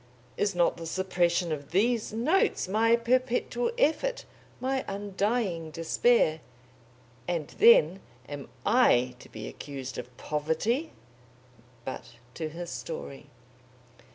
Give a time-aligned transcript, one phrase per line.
[0.35, 4.25] Is not the suppression of these notes my perpetual effort,
[4.59, 6.41] my undying despair?
[7.27, 10.91] And then, am I to be accused of poverty?
[11.85, 13.27] But to his story.